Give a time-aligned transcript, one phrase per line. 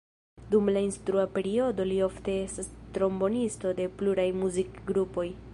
[0.53, 5.33] Dum la instrua periodo li ofte estas trombonisto de pluraj muzikgrupoj.